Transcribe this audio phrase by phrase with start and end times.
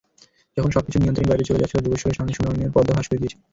[0.55, 3.37] যখন সবকিছু নিয়ন্ত্রণের বাইরে চলে যাচ্ছিল, যোগেশ্বরের সামনে সুনয়নীর পর্দা ফাঁস করে দিয়েছি।